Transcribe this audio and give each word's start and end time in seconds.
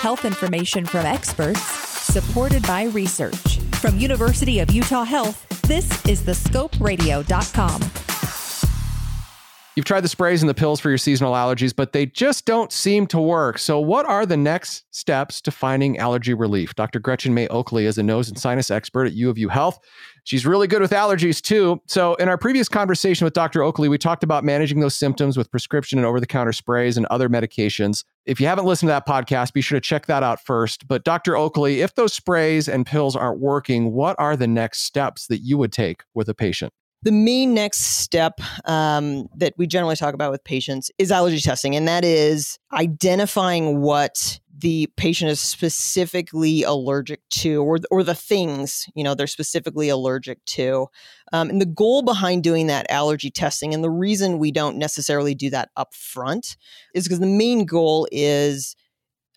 Health 0.00 0.24
information 0.24 0.86
from 0.86 1.04
experts, 1.04 1.60
supported 1.60 2.62
by 2.62 2.84
research. 2.84 3.58
From 3.80 3.98
University 3.98 4.60
of 4.60 4.70
Utah 4.70 5.02
Health, 5.02 5.44
this 5.62 5.84
is 6.06 6.22
thescoperadio.com. 6.22 8.07
You've 9.78 9.84
tried 9.84 10.00
the 10.00 10.08
sprays 10.08 10.42
and 10.42 10.50
the 10.50 10.54
pills 10.54 10.80
for 10.80 10.88
your 10.88 10.98
seasonal 10.98 11.34
allergies, 11.34 11.72
but 11.72 11.92
they 11.92 12.04
just 12.04 12.46
don't 12.46 12.72
seem 12.72 13.06
to 13.06 13.20
work. 13.20 13.58
So, 13.58 13.78
what 13.78 14.06
are 14.06 14.26
the 14.26 14.36
next 14.36 14.82
steps 14.90 15.40
to 15.42 15.52
finding 15.52 15.98
allergy 15.98 16.34
relief? 16.34 16.74
Dr. 16.74 16.98
Gretchen 16.98 17.32
May 17.32 17.46
Oakley 17.46 17.86
is 17.86 17.96
a 17.96 18.02
nose 18.02 18.28
and 18.28 18.36
sinus 18.36 18.72
expert 18.72 19.04
at 19.04 19.12
U 19.12 19.30
of 19.30 19.38
U 19.38 19.48
Health. 19.48 19.78
She's 20.24 20.44
really 20.44 20.66
good 20.66 20.82
with 20.82 20.90
allergies 20.90 21.40
too. 21.40 21.80
So, 21.86 22.16
in 22.16 22.28
our 22.28 22.36
previous 22.36 22.68
conversation 22.68 23.24
with 23.24 23.34
Dr. 23.34 23.62
Oakley, 23.62 23.88
we 23.88 23.98
talked 23.98 24.24
about 24.24 24.42
managing 24.42 24.80
those 24.80 24.96
symptoms 24.96 25.36
with 25.36 25.48
prescription 25.48 25.96
and 26.00 26.06
over 26.06 26.18
the 26.18 26.26
counter 26.26 26.52
sprays 26.52 26.96
and 26.96 27.06
other 27.06 27.28
medications. 27.28 28.02
If 28.26 28.40
you 28.40 28.48
haven't 28.48 28.64
listened 28.64 28.88
to 28.88 28.94
that 28.94 29.06
podcast, 29.06 29.52
be 29.52 29.60
sure 29.60 29.76
to 29.78 29.80
check 29.80 30.06
that 30.06 30.24
out 30.24 30.44
first. 30.44 30.88
But, 30.88 31.04
Dr. 31.04 31.36
Oakley, 31.36 31.82
if 31.82 31.94
those 31.94 32.12
sprays 32.12 32.68
and 32.68 32.84
pills 32.84 33.14
aren't 33.14 33.38
working, 33.38 33.92
what 33.92 34.16
are 34.18 34.36
the 34.36 34.48
next 34.48 34.80
steps 34.80 35.28
that 35.28 35.38
you 35.38 35.56
would 35.56 35.70
take 35.70 36.02
with 36.14 36.28
a 36.28 36.34
patient? 36.34 36.72
The 37.02 37.12
main 37.12 37.54
next 37.54 37.80
step 37.80 38.40
um, 38.64 39.28
that 39.36 39.54
we 39.56 39.68
generally 39.68 39.94
talk 39.94 40.14
about 40.14 40.32
with 40.32 40.42
patients 40.42 40.90
is 40.98 41.12
allergy 41.12 41.40
testing, 41.40 41.76
and 41.76 41.86
that 41.86 42.04
is 42.04 42.58
identifying 42.72 43.80
what 43.80 44.40
the 44.60 44.88
patient 44.96 45.30
is 45.30 45.38
specifically 45.38 46.64
allergic 46.64 47.20
to, 47.30 47.62
or 47.62 47.78
or 47.92 48.02
the 48.02 48.16
things 48.16 48.86
you 48.96 49.04
know 49.04 49.14
they're 49.14 49.28
specifically 49.28 49.88
allergic 49.88 50.44
to. 50.46 50.88
Um, 51.32 51.50
and 51.50 51.60
the 51.60 51.66
goal 51.66 52.02
behind 52.02 52.42
doing 52.42 52.66
that 52.66 52.90
allergy 52.90 53.30
testing, 53.30 53.72
and 53.72 53.84
the 53.84 53.90
reason 53.90 54.40
we 54.40 54.50
don't 54.50 54.76
necessarily 54.76 55.36
do 55.36 55.50
that 55.50 55.68
up 55.76 55.94
front, 55.94 56.56
is 56.94 57.04
because 57.04 57.20
the 57.20 57.26
main 57.26 57.64
goal 57.64 58.08
is 58.10 58.74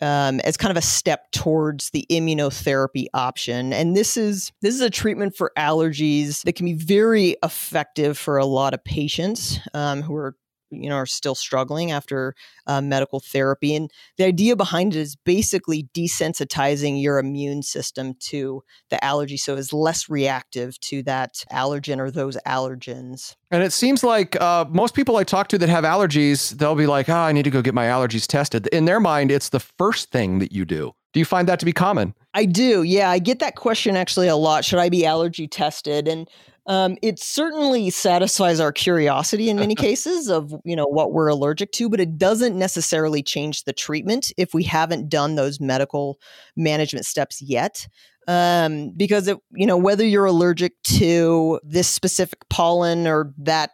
um, 0.02 0.40
as 0.40 0.56
kind 0.56 0.70
of 0.70 0.76
a 0.76 0.86
step 0.86 1.30
towards 1.30 1.90
the 1.90 2.04
immunotherapy 2.10 3.06
option. 3.14 3.72
And 3.72 3.96
this 3.96 4.16
is 4.16 4.52
this 4.60 4.74
is 4.74 4.80
a 4.80 4.90
treatment 4.90 5.36
for 5.36 5.52
allergies 5.56 6.42
that 6.42 6.54
can 6.54 6.66
be 6.66 6.74
very 6.74 7.36
effective 7.42 8.18
for 8.18 8.36
a 8.36 8.44
lot 8.44 8.74
of 8.74 8.84
patients 8.84 9.58
um, 9.72 10.02
who 10.02 10.14
are 10.14 10.36
you 10.72 10.88
know 10.88 10.96
are 10.96 11.06
still 11.06 11.34
struggling 11.34 11.90
after 11.90 12.34
uh, 12.66 12.80
medical 12.80 13.20
therapy 13.20 13.74
and 13.74 13.90
the 14.16 14.24
idea 14.24 14.56
behind 14.56 14.94
it 14.94 14.98
is 14.98 15.16
basically 15.16 15.88
desensitizing 15.94 17.00
your 17.00 17.18
immune 17.18 17.62
system 17.62 18.14
to 18.18 18.62
the 18.90 19.02
allergy 19.04 19.36
so 19.36 19.56
it's 19.56 19.72
less 19.72 20.08
reactive 20.08 20.78
to 20.80 21.02
that 21.02 21.44
allergen 21.52 21.98
or 21.98 22.10
those 22.10 22.36
allergens. 22.46 23.36
And 23.50 23.62
it 23.62 23.72
seems 23.72 24.02
like 24.02 24.40
uh, 24.40 24.64
most 24.68 24.94
people 24.94 25.16
i 25.16 25.24
talk 25.24 25.48
to 25.48 25.58
that 25.58 25.68
have 25.68 25.84
allergies 25.84 26.50
they'll 26.50 26.74
be 26.74 26.86
like 26.86 27.08
oh 27.08 27.14
i 27.14 27.32
need 27.32 27.44
to 27.44 27.50
go 27.50 27.62
get 27.62 27.74
my 27.74 27.86
allergies 27.86 28.26
tested. 28.26 28.66
In 28.68 28.84
their 28.84 29.00
mind 29.00 29.30
it's 29.30 29.50
the 29.50 29.60
first 29.60 30.10
thing 30.10 30.38
that 30.38 30.52
you 30.52 30.64
do. 30.64 30.94
Do 31.12 31.20
you 31.20 31.26
find 31.26 31.46
that 31.48 31.58
to 31.60 31.66
be 31.66 31.72
common? 31.72 32.14
I 32.34 32.46
do 32.46 32.82
yeah 32.82 33.10
i 33.10 33.18
get 33.18 33.38
that 33.40 33.56
question 33.56 33.96
actually 33.96 34.28
a 34.28 34.36
lot 34.36 34.64
should 34.64 34.78
i 34.78 34.88
be 34.88 35.04
allergy 35.04 35.46
tested? 35.46 36.08
And 36.08 36.28
um, 36.66 36.96
it 37.02 37.18
certainly 37.18 37.90
satisfies 37.90 38.60
our 38.60 38.72
curiosity 38.72 39.50
in 39.50 39.56
many 39.56 39.74
cases 39.88 40.28
of 40.28 40.54
you 40.64 40.76
know 40.76 40.86
what 40.86 41.12
we're 41.12 41.28
allergic 41.28 41.72
to, 41.72 41.88
but 41.88 42.00
it 42.00 42.18
doesn't 42.18 42.58
necessarily 42.58 43.22
change 43.22 43.64
the 43.64 43.72
treatment 43.72 44.32
if 44.36 44.54
we 44.54 44.62
haven't 44.62 45.08
done 45.08 45.34
those 45.34 45.60
medical 45.60 46.18
management 46.56 47.06
steps 47.06 47.42
yet. 47.42 47.86
Um, 48.28 48.92
because 48.96 49.26
it, 49.26 49.38
you 49.52 49.66
know 49.66 49.76
whether 49.76 50.06
you're 50.06 50.26
allergic 50.26 50.80
to 50.84 51.60
this 51.64 51.88
specific 51.88 52.48
pollen 52.48 53.08
or 53.08 53.32
that 53.38 53.70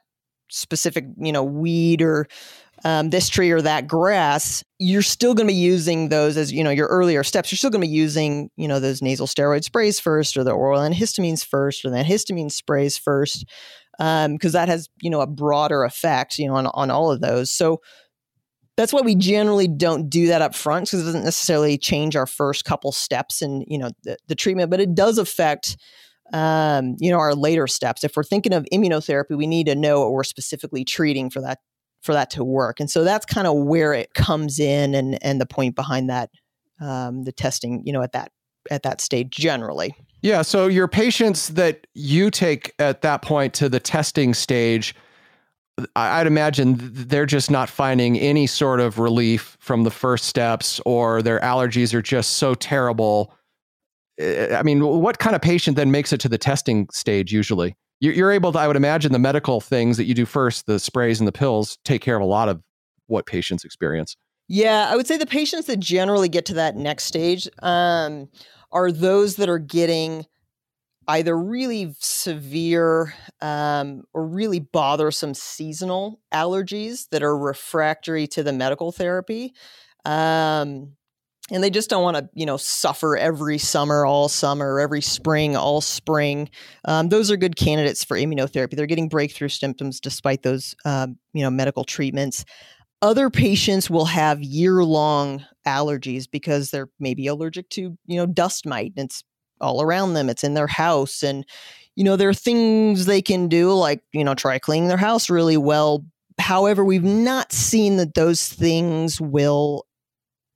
specific 0.50 1.04
you 1.18 1.32
know 1.32 1.44
weed 1.44 2.00
or 2.00 2.26
um, 2.84 3.10
this 3.10 3.28
tree 3.28 3.50
or 3.50 3.60
that 3.62 3.86
grass, 3.86 4.62
you're 4.78 5.02
still 5.02 5.34
going 5.34 5.46
to 5.46 5.52
be 5.52 5.58
using 5.58 6.08
those 6.08 6.36
as 6.36 6.52
you 6.52 6.62
know 6.62 6.70
your 6.70 6.86
earlier 6.88 7.24
steps. 7.24 7.50
You're 7.50 7.56
still 7.56 7.70
going 7.70 7.82
to 7.82 7.88
be 7.88 7.92
using 7.92 8.50
you 8.56 8.68
know 8.68 8.80
those 8.80 9.02
nasal 9.02 9.26
steroid 9.26 9.64
sprays 9.64 9.98
first, 9.98 10.36
or 10.36 10.44
the 10.44 10.52
oral 10.52 10.80
antihistamines 10.80 11.44
first, 11.44 11.84
or 11.84 11.90
the 11.90 11.96
antihistamine 11.96 12.52
sprays 12.52 12.96
first, 12.96 13.44
because 13.98 14.26
um, 14.26 14.38
that 14.52 14.68
has 14.68 14.88
you 15.02 15.10
know 15.10 15.20
a 15.20 15.26
broader 15.26 15.84
effect 15.84 16.38
you 16.38 16.46
know 16.46 16.54
on 16.54 16.66
on 16.68 16.90
all 16.90 17.10
of 17.10 17.20
those. 17.20 17.50
So 17.50 17.80
that's 18.76 18.92
why 18.92 19.00
we 19.00 19.16
generally 19.16 19.66
don't 19.66 20.08
do 20.08 20.28
that 20.28 20.40
up 20.40 20.54
front 20.54 20.86
because 20.86 21.00
it 21.00 21.04
doesn't 21.04 21.24
necessarily 21.24 21.78
change 21.78 22.14
our 22.14 22.26
first 22.26 22.64
couple 22.64 22.92
steps 22.92 23.42
in 23.42 23.64
you 23.66 23.78
know 23.78 23.90
the, 24.04 24.16
the 24.28 24.36
treatment, 24.36 24.70
but 24.70 24.80
it 24.80 24.94
does 24.94 25.18
affect 25.18 25.76
um, 26.32 26.94
you 27.00 27.10
know 27.10 27.18
our 27.18 27.34
later 27.34 27.66
steps. 27.66 28.04
If 28.04 28.16
we're 28.16 28.22
thinking 28.22 28.52
of 28.52 28.66
immunotherapy, 28.72 29.36
we 29.36 29.48
need 29.48 29.66
to 29.66 29.74
know 29.74 30.00
what 30.00 30.12
we're 30.12 30.22
specifically 30.22 30.84
treating 30.84 31.28
for 31.28 31.40
that 31.40 31.58
for 32.00 32.12
that 32.12 32.30
to 32.30 32.44
work. 32.44 32.80
And 32.80 32.90
so 32.90 33.04
that's 33.04 33.26
kind 33.26 33.46
of 33.46 33.56
where 33.56 33.92
it 33.92 34.14
comes 34.14 34.58
in 34.58 34.94
and 34.94 35.22
and 35.22 35.40
the 35.40 35.46
point 35.46 35.74
behind 35.74 36.08
that 36.10 36.30
um, 36.80 37.24
the 37.24 37.32
testing, 37.32 37.82
you 37.84 37.92
know, 37.92 38.02
at 38.02 38.12
that 38.12 38.32
at 38.70 38.82
that 38.82 39.00
stage 39.00 39.30
generally. 39.30 39.94
Yeah. 40.22 40.42
So 40.42 40.66
your 40.66 40.88
patients 40.88 41.48
that 41.48 41.86
you 41.94 42.30
take 42.30 42.74
at 42.78 43.02
that 43.02 43.22
point 43.22 43.54
to 43.54 43.68
the 43.68 43.78
testing 43.78 44.34
stage, 44.34 44.94
I'd 45.94 46.26
imagine 46.26 46.76
they're 46.78 47.26
just 47.26 47.50
not 47.50 47.68
finding 47.68 48.18
any 48.18 48.48
sort 48.48 48.80
of 48.80 48.98
relief 48.98 49.56
from 49.60 49.84
the 49.84 49.92
first 49.92 50.24
steps, 50.24 50.80
or 50.84 51.22
their 51.22 51.38
allergies 51.40 51.94
are 51.94 52.02
just 52.02 52.34
so 52.34 52.54
terrible. 52.54 53.32
I 54.20 54.62
mean, 54.64 54.84
what 54.84 55.20
kind 55.20 55.36
of 55.36 55.42
patient 55.42 55.76
then 55.76 55.92
makes 55.92 56.12
it 56.12 56.18
to 56.22 56.28
the 56.28 56.38
testing 56.38 56.88
stage 56.90 57.32
usually? 57.32 57.76
You're 58.00 58.30
able 58.30 58.52
to, 58.52 58.58
I 58.58 58.66
would 58.66 58.76
imagine, 58.76 59.12
the 59.12 59.18
medical 59.18 59.60
things 59.60 59.96
that 59.96 60.04
you 60.04 60.14
do 60.14 60.24
first, 60.24 60.66
the 60.66 60.78
sprays 60.78 61.20
and 61.20 61.26
the 61.26 61.32
pills, 61.32 61.78
take 61.84 62.02
care 62.02 62.16
of 62.16 62.22
a 62.22 62.26
lot 62.26 62.48
of 62.48 62.62
what 63.06 63.26
patients 63.26 63.64
experience. 63.64 64.16
Yeah, 64.48 64.88
I 64.90 64.96
would 64.96 65.06
say 65.06 65.16
the 65.16 65.26
patients 65.26 65.66
that 65.66 65.78
generally 65.80 66.28
get 66.28 66.46
to 66.46 66.54
that 66.54 66.76
next 66.76 67.04
stage 67.04 67.48
um, 67.60 68.28
are 68.72 68.90
those 68.92 69.36
that 69.36 69.48
are 69.48 69.58
getting 69.58 70.26
either 71.08 71.36
really 71.36 71.94
severe 71.98 73.14
um, 73.40 74.04
or 74.12 74.26
really 74.26 74.60
bothersome 74.60 75.34
seasonal 75.34 76.20
allergies 76.32 77.08
that 77.10 77.22
are 77.22 77.36
refractory 77.36 78.26
to 78.26 78.42
the 78.42 78.52
medical 78.52 78.92
therapy. 78.92 79.54
Um, 80.04 80.92
and 81.50 81.62
they 81.62 81.70
just 81.70 81.90
don't 81.90 82.02
want 82.02 82.16
to 82.16 82.28
you 82.34 82.46
know 82.46 82.56
suffer 82.56 83.16
every 83.16 83.58
summer 83.58 84.04
all 84.04 84.28
summer 84.28 84.80
every 84.80 85.00
spring 85.00 85.56
all 85.56 85.80
spring. 85.80 86.48
Um, 86.84 87.08
those 87.08 87.30
are 87.30 87.36
good 87.36 87.56
candidates 87.56 88.04
for 88.04 88.16
immunotherapy. 88.16 88.76
They're 88.76 88.86
getting 88.86 89.08
breakthrough 89.08 89.48
symptoms 89.48 90.00
despite 90.00 90.42
those 90.42 90.74
um, 90.84 91.18
you 91.32 91.42
know 91.42 91.50
medical 91.50 91.84
treatments. 91.84 92.44
Other 93.00 93.30
patients 93.30 93.88
will 93.88 94.06
have 94.06 94.42
year-long 94.42 95.44
allergies 95.64 96.28
because 96.28 96.70
they're 96.70 96.88
maybe 96.98 97.26
allergic 97.26 97.68
to 97.70 97.96
you 98.06 98.16
know 98.16 98.26
dust 98.26 98.66
mite 98.66 98.92
and 98.96 99.06
it's 99.06 99.22
all 99.60 99.82
around 99.82 100.14
them 100.14 100.30
it's 100.30 100.44
in 100.44 100.54
their 100.54 100.68
house 100.68 101.22
and 101.24 101.44
you 101.96 102.04
know 102.04 102.14
there 102.14 102.28
are 102.28 102.34
things 102.34 103.06
they 103.06 103.20
can 103.20 103.48
do 103.48 103.72
like 103.72 104.00
you 104.12 104.22
know 104.22 104.34
try 104.34 104.58
cleaning 104.58 104.88
their 104.88 104.96
house 104.96 105.30
really 105.30 105.56
well. 105.56 106.04
However 106.38 106.84
we've 106.84 107.02
not 107.02 107.52
seen 107.52 107.96
that 107.96 108.14
those 108.14 108.48
things 108.48 109.20
will 109.20 109.84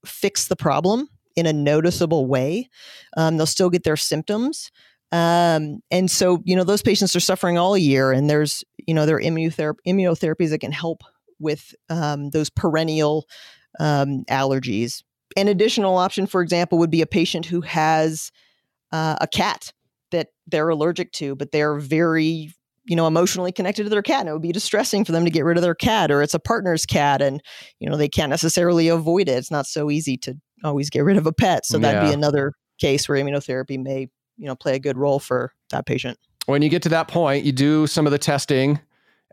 fix 0.05 0.49
the 0.49 0.57
problem 0.57 1.09
in 1.37 1.47
a 1.47 1.53
noticeable 1.53 2.27
way. 2.27 2.69
Um, 3.17 3.37
they'll 3.37 3.47
still 3.47 3.71
get 3.71 3.85
their 3.85 3.97
symptoms. 3.97 4.71
Um, 5.13 5.81
and 5.91 6.11
so, 6.11 6.41
you 6.45 6.57
know, 6.57 6.65
those 6.65 6.83
patients 6.83 7.15
are 7.15 7.21
suffering 7.21 7.59
all 7.59 7.77
year, 7.77 8.13
and 8.13 8.31
there's, 8.31 8.65
you 8.87 8.95
know, 8.95 9.05
there 9.05 9.17
are 9.17 9.21
immunotherapies 9.87 10.51
that 10.51 10.61
can 10.61 10.73
help 10.73 11.03
with 11.39 11.75
um, 11.91 12.31
those 12.31 12.49
perennial 12.49 13.27
um, 13.79 14.25
allergies. 14.31 15.03
An 15.37 15.49
additional 15.49 15.97
option, 15.99 16.27
for 16.27 16.41
example, 16.41 16.79
would 16.79 16.91
be 16.91 17.03
a 17.03 17.07
patient 17.07 17.47
who 17.47 17.61
has 17.63 18.31
uh, 18.91 19.17
a 19.21 19.27
cat 19.27 19.73
that 20.13 20.29
they're 20.47 20.69
allergic 20.69 21.13
to, 21.13 21.35
but 21.35 21.53
they're 21.53 21.79
very 21.79 22.53
you 22.85 22.97
know 22.97 23.07
emotionally 23.07 23.53
connected 23.53 23.85
to 23.85 23.89
their 23.89 24.03
cat 24.03 24.21
and 24.21 24.29
it 24.29 24.33
would 24.33 24.43
be 24.43 24.53
distressing 24.53 25.05
for 25.05 25.13
them 25.13 25.25
to 25.25 25.31
get 25.31 25.45
rid 25.45 25.57
of 25.57 25.63
their 25.63 25.75
cat 25.75 26.11
or 26.11 26.23
it's 26.23 26.35
a 26.35 26.39
partner's 26.39 26.85
cat 26.85 27.23
and 27.23 27.43
you 27.79 27.89
know 27.89 27.97
they 27.97 28.09
can't 28.09 28.31
necessarily 28.31 28.89
avoid 28.89 29.29
it. 29.29 29.33
It's 29.33 29.51
not 29.51 29.67
so 29.67 29.91
easy 29.91 30.17
to 30.19 30.35
always 30.65 30.91
get 30.91 31.01
rid 31.01 31.17
of 31.17 31.27
a 31.27 31.33
pet. 31.33 31.67
So 31.67 31.79
that'd 31.79 32.03
yeah. 32.03 32.09
be 32.09 32.15
another 32.15 32.53
case 32.79 33.09
where 33.09 33.23
immunotherapy 33.23 33.83
may 33.83 34.09
you 34.37 34.47
know 34.47 34.57
play 34.57 34.75
a 34.75 34.79
good 34.79 34.97
role 34.97 35.19
for 35.19 35.53
that 35.71 35.87
patient. 35.87 36.19
When 36.47 36.63
you 36.63 36.69
get 36.69 36.83
to 36.83 36.89
that 36.91 37.09
point 37.09 37.45
you 37.45 37.53
do 37.53 37.87
some 37.87 38.07
of 38.07 38.13
the 38.13 38.19
testing 38.19 38.81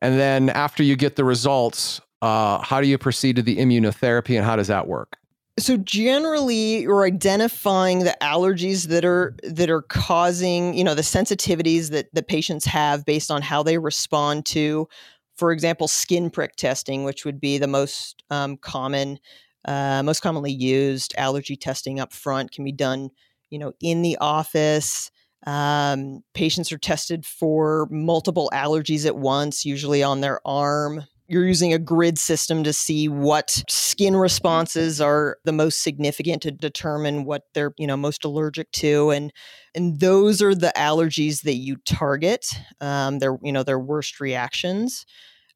and 0.02 0.20
then 0.20 0.50
after 0.50 0.84
you 0.84 0.96
get 0.96 1.16
the 1.16 1.24
results 1.24 2.02
uh, 2.22 2.60
how 2.60 2.82
do 2.82 2.88
you 2.88 2.98
proceed 2.98 3.38
to 3.38 3.42
the 3.42 3.58
immunotherapy 3.58 4.36
and 4.36 4.46
how 4.46 4.56
does 4.56 4.68
that 4.68 4.88
work 4.88 5.18
so 5.60 5.78
generally 5.78 6.82
you're 6.82 7.06
identifying 7.06 8.00
the 8.00 8.16
allergies 8.22 8.88
that 8.88 9.06
are 9.06 9.36
that 9.44 9.70
are 9.70 9.84
causing 9.84 10.74
you 10.74 10.84
know 10.84 10.96
the 10.96 11.02
sensitivities 11.02 11.92
that 11.92 12.14
the 12.14 12.24
patients 12.24 12.66
have 12.66 13.06
based 13.06 13.30
on 13.30 13.42
how 13.42 13.62
they 13.62 13.78
respond 13.78 14.46
to 14.46 14.88
for 15.36 15.52
example 15.52 15.88
skin 15.88 16.30
prick 16.30 16.56
testing 16.56 17.04
which 17.04 17.26
would 17.26 17.40
be 17.40 17.58
the 17.58 17.68
most 17.68 18.24
um, 18.30 18.58
common 18.58 19.20
uh, 19.66 20.02
most 20.04 20.22
commonly 20.22 20.52
used 20.52 21.14
allergy 21.18 21.56
testing 21.56 22.00
up 22.00 22.14
front 22.14 22.52
can 22.52 22.64
be 22.64 22.72
done 22.72 23.10
you 23.50 23.60
know 23.60 23.74
in 23.82 24.02
the 24.02 24.18
office. 24.20 25.12
Um, 25.48 26.22
patients 26.34 26.72
are 26.74 26.78
tested 26.78 27.26
for 27.26 27.88
multiple 27.90 28.50
allergies 28.54 29.06
at 29.06 29.16
once 29.16 29.66
usually 29.66 30.04
on 30.04 30.20
their 30.20 30.46
arm 30.46 31.06
you're 31.30 31.46
using 31.46 31.74
a 31.74 31.80
grid 31.80 32.18
system 32.18 32.64
to 32.64 32.74
see 32.74 33.08
what 33.08 33.64
skin 33.70 34.16
responses 34.16 35.00
are 35.00 35.38
the 35.46 35.52
most 35.52 35.84
significant 35.84 36.42
to 36.42 36.52
determine 36.52 37.24
what 37.24 37.44
they're 37.54 37.74
you 37.78 37.88
know 37.88 37.96
most 37.96 38.26
allergic 38.26 38.72
to 38.72 39.12
and 39.12 39.32
and 39.76 40.00
those 40.00 40.42
are 40.42 40.56
the 40.56 40.74
allergies 40.76 41.44
that 41.44 41.56
you 41.56 41.78
target 41.86 42.48
um, 42.82 43.20
their 43.20 43.38
you 43.42 43.52
know 43.52 43.64
their 43.64 43.80
worst 43.80 44.20
reactions 44.20 45.06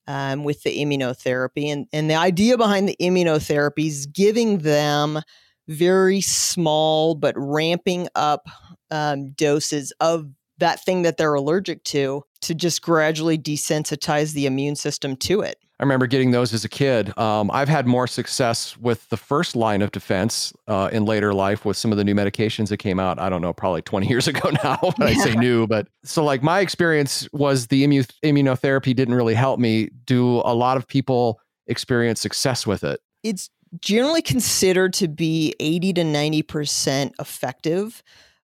um, 0.07 0.43
with 0.43 0.61
the 0.63 0.77
immunotherapy 0.77 1.65
and 1.65 1.87
and 1.91 2.09
the 2.09 2.15
idea 2.15 2.57
behind 2.57 2.87
the 2.87 2.97
immunotherapy 3.01 3.87
is 3.87 4.05
giving 4.05 4.59
them 4.59 5.19
very 5.67 6.21
small 6.21 7.15
but 7.15 7.33
ramping 7.37 8.07
up 8.15 8.47
um, 8.91 9.31
doses 9.31 9.91
of 9.99 10.25
that 10.59 10.83
thing 10.83 11.01
that 11.01 11.17
they're 11.17 11.33
allergic 11.33 11.83
to 11.83 12.23
to 12.41 12.53
just 12.53 12.81
gradually 12.81 13.37
desensitize 13.37 14.33
the 14.33 14.45
immune 14.45 14.75
system 14.75 15.15
to 15.15 15.41
it. 15.41 15.57
I 15.79 15.83
remember 15.83 16.05
getting 16.07 16.31
those 16.31 16.53
as 16.53 16.63
a 16.63 16.69
kid. 16.69 17.17
Um, 17.17 17.49
I've 17.51 17.67
had 17.67 17.87
more 17.87 18.05
success 18.05 18.77
with 18.77 19.09
the 19.09 19.17
first 19.17 19.55
line 19.55 19.81
of 19.81 19.91
defense 19.91 20.53
uh, 20.67 20.89
in 20.93 21.05
later 21.05 21.33
life 21.33 21.65
with 21.65 21.77
some 21.77 21.91
of 21.91 21.97
the 21.97 22.03
new 22.03 22.13
medications 22.13 22.69
that 22.69 22.77
came 22.77 22.99
out. 22.99 23.19
I 23.19 23.27
don't 23.29 23.41
know, 23.41 23.53
probably 23.53 23.81
20 23.81 24.07
years 24.09 24.27
ago 24.27 24.51
now. 24.63 24.79
But 24.97 25.07
I 25.07 25.13
say 25.15 25.33
new, 25.33 25.65
but 25.67 25.87
so 26.03 26.23
like 26.23 26.43
my 26.43 26.59
experience 26.59 27.27
was 27.33 27.67
the 27.67 27.83
immu- 27.83 28.11
immunotherapy 28.23 28.95
didn't 28.95 29.15
really 29.15 29.33
help 29.33 29.59
me. 29.59 29.89
Do 30.05 30.41
a 30.45 30.53
lot 30.53 30.77
of 30.77 30.87
people 30.87 31.39
experience 31.67 32.21
success 32.21 32.67
with 32.67 32.83
it? 32.83 32.99
It's 33.23 33.49
generally 33.81 34.21
considered 34.21 34.93
to 34.93 35.07
be 35.07 35.55
80 35.59 35.93
to 35.93 36.01
90% 36.03 37.11
effective 37.19 38.03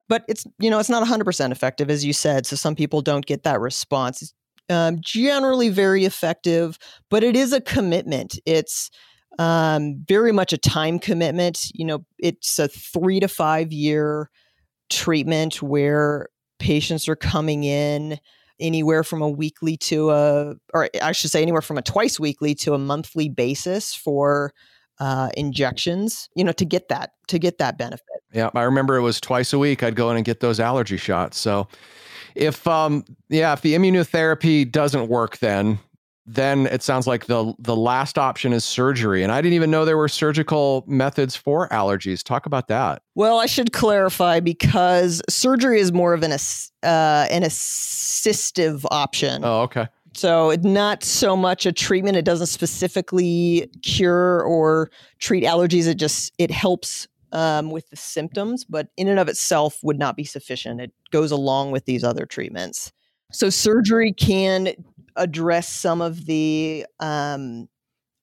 but 0.08 0.22
it's 0.28 0.46
you 0.58 0.70
know 0.70 0.78
it's 0.78 0.90
not 0.90 1.06
100% 1.06 1.50
effective 1.50 1.90
as 1.90 2.04
you 2.04 2.12
said 2.12 2.44
so 2.46 2.56
some 2.56 2.74
people 2.74 3.00
don't 3.00 3.24
get 3.24 3.42
that 3.44 3.60
response 3.60 4.22
it's 4.22 4.34
um, 4.70 4.99
generally 5.00 5.69
very 5.69 6.05
effective 6.05 6.78
but 7.11 7.22
it 7.22 7.37
is 7.37 7.52
a 7.52 7.61
commitment 7.61 8.38
it's 8.46 8.90
um, 9.38 10.05
very 10.06 10.32
much 10.32 10.52
a 10.52 10.58
time 10.58 10.99
commitment 10.99 11.70
you 11.75 11.84
know 11.84 12.05
it's 12.19 12.58
a 12.58 12.69
three 12.69 13.20
to 13.20 13.28
five 13.28 13.72
year 13.72 14.31
treatment 14.90 15.62
where 15.62 16.28
patients 16.58 17.08
are 17.08 17.16
coming 17.16 17.64
in 17.64 18.19
anywhere 18.61 19.02
from 19.02 19.20
a 19.20 19.28
weekly 19.28 19.76
to 19.76 20.11
a 20.11 20.55
or 20.72 20.88
i 21.02 21.12
should 21.12 21.31
say 21.31 21.43
anywhere 21.43 21.62
from 21.62 21.76
a 21.76 21.82
twice 21.82 22.20
weekly 22.20 22.55
to 22.55 22.75
a 22.75 22.78
monthly 22.78 23.28
basis 23.28 23.94
for 23.94 24.52
uh, 25.00 25.31
injections, 25.37 26.28
you 26.37 26.44
know, 26.44 26.52
to 26.52 26.64
get 26.64 26.88
that 26.88 27.12
to 27.28 27.38
get 27.38 27.58
that 27.58 27.78
benefit. 27.78 28.06
Yeah, 28.32 28.50
I 28.55 28.62
remember 28.62 28.96
it 28.96 29.02
was 29.02 29.20
twice 29.20 29.52
a 29.52 29.58
week. 29.58 29.82
I'd 29.82 29.96
go 29.96 30.10
in 30.10 30.17
and 30.17 30.25
get 30.25 30.40
those 30.40 30.60
allergy 30.60 30.96
shots. 30.96 31.38
So, 31.38 31.69
if 32.34 32.66
um, 32.66 33.04
yeah, 33.28 33.52
if 33.52 33.60
the 33.62 33.75
immunotherapy 33.75 34.70
doesn't 34.70 35.08
work, 35.08 35.38
then 35.38 35.78
then 36.26 36.66
it 36.66 36.82
sounds 36.82 37.06
like 37.06 37.26
the 37.26 37.54
the 37.58 37.76
last 37.76 38.19
option 38.19 38.52
is 38.52 38.64
surgery. 38.64 39.22
And 39.22 39.31
I 39.31 39.40
didn't 39.42 39.54
even 39.54 39.70
know 39.70 39.84
there 39.84 39.98
were 39.98 40.08
surgical 40.08 40.84
methods 40.86 41.36
for 41.36 41.69
allergies. 41.69 42.22
Talk 42.22 42.46
about 42.46 42.69
that. 42.69 43.02
Well, 43.14 43.38
I 43.38 43.46
should 43.46 43.72
clarify 43.72 44.40
because 44.40 45.20
surgery 45.28 45.81
is 45.81 45.92
more 45.92 46.14
of 46.14 46.22
an 46.22 46.32
uh, 46.32 47.26
an 47.31 47.42
assistive 47.42 48.84
option. 48.90 49.44
Oh, 49.44 49.62
okay. 49.62 49.88
So, 50.16 50.50
it's 50.50 50.64
not 50.64 51.02
so 51.02 51.36
much 51.36 51.66
a 51.66 51.72
treatment. 51.72 52.16
It 52.16 52.25
doesn't 52.25 52.46
specifically 52.46 53.69
cure 53.82 54.42
or 54.42 54.90
treat 55.19 55.42
allergies. 55.42 55.88
It 55.88 55.96
just 55.96 56.32
it 56.38 56.52
helps 56.52 57.08
um, 57.34 57.70
with 57.70 57.90
the 57.90 57.96
symptoms, 57.96 58.64
but 58.64 58.88
in 58.96 59.08
and 59.08 59.19
of 59.19 59.28
itself 59.28 59.78
would 59.82 59.98
not 59.98 60.16
be 60.16 60.25
sufficient. 60.25 60.81
It 60.81 60.92
goes 61.10 61.31
along 61.31 61.72
with 61.72 61.84
these 61.84 62.04
other 62.04 62.25
treatments. 62.25 62.92
So, 63.32 63.50
surgery 63.50 64.12
can 64.12 64.72
address 65.16 65.69
some 65.69 66.00
of 66.00 66.26
the 66.26 66.86
um, 67.00 67.69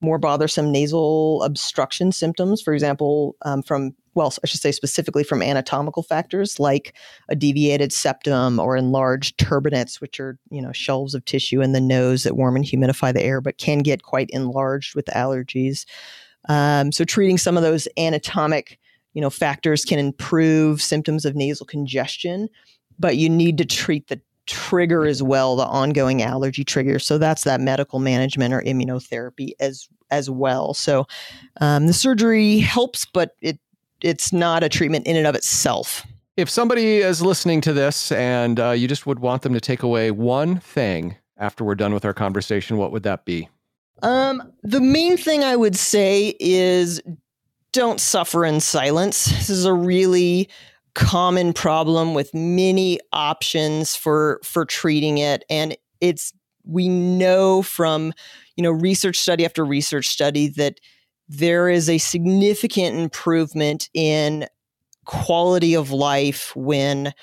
more 0.01 0.17
bothersome 0.17 0.71
nasal 0.71 1.43
obstruction 1.43 2.11
symptoms. 2.11 2.61
For 2.61 2.73
example, 2.73 3.35
um, 3.43 3.61
from 3.61 3.91
well, 4.13 4.33
I 4.43 4.47
should 4.47 4.59
say 4.59 4.73
specifically 4.73 5.23
from 5.23 5.41
anatomical 5.41 6.03
factors 6.03 6.59
like 6.59 6.93
a 7.29 7.35
deviated 7.35 7.93
septum 7.93 8.59
or 8.59 8.75
enlarged 8.75 9.37
turbinates, 9.37 10.01
which 10.01 10.19
are 10.19 10.37
you 10.49 10.61
know 10.61 10.71
shelves 10.71 11.13
of 11.13 11.25
tissue 11.25 11.61
in 11.61 11.73
the 11.73 11.81
nose 11.81 12.23
that 12.23 12.37
warm 12.37 12.55
and 12.55 12.65
humidify 12.65 13.13
the 13.13 13.23
air, 13.23 13.41
but 13.41 13.57
can 13.57 13.79
get 13.79 14.03
quite 14.03 14.29
enlarged 14.31 14.95
with 14.95 15.05
allergies. 15.07 15.85
Um, 16.49 16.91
so 16.91 17.03
treating 17.03 17.37
some 17.37 17.57
of 17.57 17.63
those 17.63 17.87
anatomic 17.97 18.79
you 19.13 19.21
know 19.21 19.29
factors 19.29 19.85
can 19.85 19.99
improve 19.99 20.81
symptoms 20.81 21.25
of 21.25 21.35
nasal 21.35 21.65
congestion, 21.65 22.49
but 22.99 23.17
you 23.17 23.29
need 23.29 23.57
to 23.57 23.65
treat 23.65 24.07
the 24.07 24.19
trigger 24.47 25.05
as 25.05 25.21
well, 25.23 25.55
the 25.55 25.65
ongoing 25.65 26.21
allergy 26.21 26.63
trigger. 26.63 26.99
So 26.99 27.17
that's 27.17 27.43
that 27.43 27.61
medical 27.61 27.99
management 27.99 28.53
or 28.53 28.61
immunotherapy 28.61 29.51
as 29.59 29.87
as 30.09 30.29
well. 30.29 30.73
So 30.73 31.07
um, 31.61 31.87
the 31.87 31.93
surgery 31.93 32.59
helps, 32.59 33.05
but 33.05 33.35
it 33.41 33.59
it's 34.01 34.33
not 34.33 34.63
a 34.63 34.69
treatment 34.69 35.05
in 35.07 35.15
and 35.15 35.27
of 35.27 35.35
itself. 35.35 36.05
If 36.37 36.49
somebody 36.49 36.97
is 36.97 37.21
listening 37.21 37.61
to 37.61 37.73
this 37.73 38.11
and 38.11 38.59
uh, 38.59 38.71
you 38.71 38.87
just 38.87 39.05
would 39.05 39.19
want 39.19 39.43
them 39.43 39.53
to 39.53 39.61
take 39.61 39.83
away 39.83 40.11
one 40.11 40.59
thing 40.59 41.15
after 41.37 41.63
we're 41.63 41.75
done 41.75 41.93
with 41.93 42.05
our 42.05 42.13
conversation, 42.13 42.77
what 42.77 42.91
would 42.91 43.03
that 43.03 43.25
be? 43.25 43.49
Um, 44.01 44.41
the 44.63 44.81
main 44.81 45.17
thing 45.17 45.43
I 45.43 45.55
would 45.55 45.75
say 45.75 46.35
is 46.39 47.01
don't 47.73 47.99
suffer 47.99 48.45
in 48.45 48.59
silence. 48.59 49.25
This 49.25 49.49
is 49.49 49.65
a 49.65 49.73
really 49.73 50.49
common 50.93 51.53
problem 51.53 52.13
with 52.13 52.33
many 52.33 52.99
options 53.13 53.95
for 53.95 54.41
for 54.43 54.65
treating 54.65 55.19
it 55.19 55.43
and 55.49 55.75
it's 56.01 56.33
we 56.65 56.89
know 56.89 57.61
from 57.61 58.11
you 58.57 58.63
know 58.63 58.71
research 58.71 59.17
study 59.17 59.45
after 59.45 59.63
research 59.63 60.07
study 60.07 60.49
that 60.49 60.79
there 61.29 61.69
is 61.69 61.87
a 61.87 61.97
significant 61.97 62.97
improvement 62.97 63.89
in 63.93 64.45
quality 65.05 65.75
of 65.75 65.91
life 65.91 66.53
when 66.57 67.13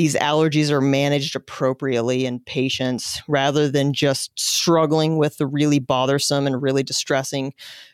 these 0.00 0.14
allergies 0.14 0.70
are 0.70 0.80
managed 0.80 1.36
appropriately 1.36 2.24
in 2.24 2.40
patients 2.40 3.20
rather 3.28 3.70
than 3.70 3.92
just 3.92 4.30
struggling 4.34 5.18
with 5.18 5.36
the 5.36 5.46
really 5.46 5.78
bothersome 5.78 6.46
and 6.46 6.62
really 6.62 6.82
distressing 6.82 7.52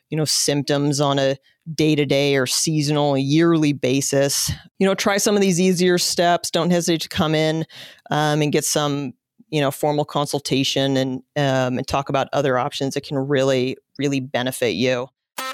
you 0.09 0.17
know 0.17 0.25
symptoms 0.25 1.01
on 1.01 1.19
a 1.19 1.37
day-to-day 1.75 2.37
or 2.37 2.47
seasonal 2.47 3.19
yearly 3.19 3.73
basis. 3.73 4.53
You 4.79 4.87
know 4.87 4.95
try 4.95 5.17
some 5.17 5.35
of 5.35 5.41
these 5.41 5.61
easier 5.61 5.99
steps. 5.99 6.49
Don't 6.49 6.71
hesitate 6.71 7.01
to 7.01 7.09
come 7.09 7.35
in 7.35 7.67
um, 8.13 8.41
and 8.41 8.53
get 8.53 8.65
some 8.65 9.13
you 9.49 9.61
know 9.61 9.73
formal 9.73 10.05
consultation 10.05 10.97
and 10.97 11.23
um, 11.35 11.77
and 11.77 11.89
talk 11.89 12.09
about 12.09 12.29
other 12.33 12.57
options 12.57 12.95
that 12.95 13.03
can 13.03 13.19
really 13.19 13.79
really 13.99 14.21
benefit 14.21 14.75
you 14.75 15.09